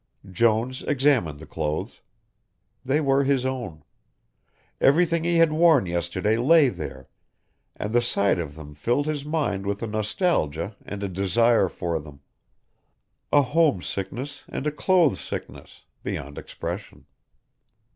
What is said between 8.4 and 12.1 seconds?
them filled his mind with a nostalgia and a desire for